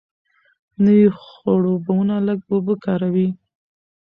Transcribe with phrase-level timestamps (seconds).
[0.83, 3.27] نوې خړوبونه لږه اوبه کاروي.